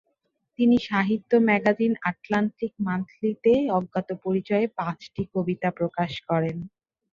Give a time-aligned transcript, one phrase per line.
[0.59, 6.57] তিনি সাহিত্য magazine Atlantic মান্থলি-তে অজ্ঞাত পরিচয়ে পাঁচটি কবিতা প্রকাশ করেন।